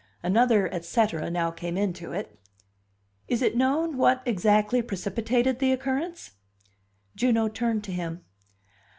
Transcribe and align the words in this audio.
Another 0.23 0.67
et 0.73 0.83
cetera 0.83 1.29
now 1.29 1.51
came 1.51 1.77
into 1.77 2.11
it. 2.11 2.39
"Is 3.27 3.43
it 3.43 3.55
known 3.55 3.97
what 3.97 4.23
exactly 4.25 4.81
precipitated 4.81 5.59
the 5.59 5.71
occurrence?" 5.71 6.31
Juno 7.15 7.47
turned 7.49 7.83
to 7.83 7.91
him. 7.91 8.25